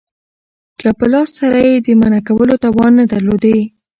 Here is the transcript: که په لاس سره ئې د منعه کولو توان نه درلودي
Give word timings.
که 0.79 0.87
په 0.97 1.05
لاس 1.13 1.29
سره 1.39 1.57
ئې 1.67 1.75
د 1.85 1.87
منعه 1.99 2.21
کولو 2.27 2.55
توان 2.63 2.91
نه 2.99 3.05
درلودي 3.13 3.57